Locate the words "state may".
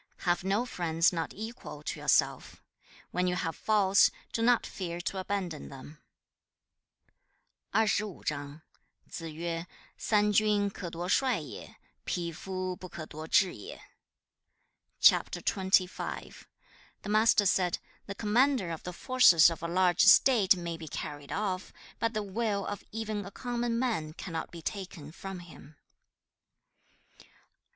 20.03-20.77